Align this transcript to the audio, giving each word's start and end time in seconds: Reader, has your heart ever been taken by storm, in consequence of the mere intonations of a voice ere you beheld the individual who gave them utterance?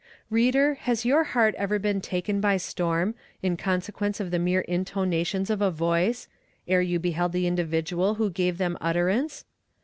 Reader, 0.31 0.79
has 0.89 1.05
your 1.05 1.23
heart 1.25 1.53
ever 1.59 1.77
been 1.77 2.01
taken 2.01 2.41
by 2.41 2.57
storm, 2.57 3.13
in 3.43 3.55
consequence 3.55 4.19
of 4.19 4.31
the 4.31 4.39
mere 4.39 4.61
intonations 4.61 5.51
of 5.51 5.61
a 5.61 5.69
voice 5.69 6.27
ere 6.67 6.81
you 6.81 6.97
beheld 6.97 7.33
the 7.33 7.45
individual 7.45 8.15
who 8.15 8.31
gave 8.31 8.57
them 8.57 8.79
utterance? 8.81 9.45